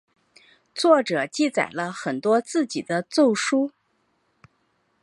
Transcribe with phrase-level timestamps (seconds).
[0.73, 3.71] 作者记载了很多自己的奏疏。